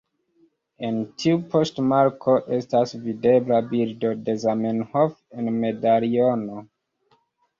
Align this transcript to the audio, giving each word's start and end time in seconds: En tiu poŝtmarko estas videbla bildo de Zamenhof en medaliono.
En 0.87 0.95
tiu 1.23 1.35
poŝtmarko 1.51 2.37
estas 2.57 2.95
videbla 3.03 3.59
bildo 3.73 4.13
de 4.29 4.35
Zamenhof 4.45 5.13
en 5.43 5.51
medaliono. 5.59 6.61